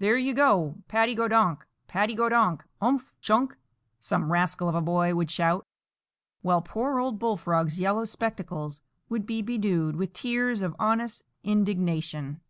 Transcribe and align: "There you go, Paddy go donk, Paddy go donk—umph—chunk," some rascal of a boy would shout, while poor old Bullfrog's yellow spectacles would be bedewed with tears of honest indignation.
"There 0.00 0.18
you 0.18 0.34
go, 0.34 0.74
Paddy 0.86 1.14
go 1.14 1.28
donk, 1.28 1.66
Paddy 1.88 2.14
go 2.14 2.28
donk—umph—chunk," 2.28 3.56
some 3.98 4.30
rascal 4.30 4.68
of 4.68 4.74
a 4.74 4.82
boy 4.82 5.14
would 5.14 5.30
shout, 5.30 5.64
while 6.42 6.60
poor 6.60 6.98
old 6.98 7.18
Bullfrog's 7.18 7.80
yellow 7.80 8.04
spectacles 8.04 8.82
would 9.08 9.24
be 9.24 9.40
bedewed 9.40 9.96
with 9.96 10.12
tears 10.12 10.60
of 10.60 10.76
honest 10.78 11.22
indignation. 11.42 12.42